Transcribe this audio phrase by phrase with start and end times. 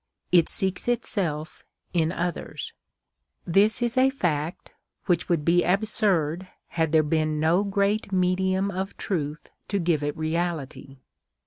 [0.31, 1.63] It seeks itself
[1.93, 2.73] in others.
[3.45, 4.71] This is a fact,
[5.05, 10.17] which would be absurd had there been no great medium of truth to give it
[10.17, 10.97] reality.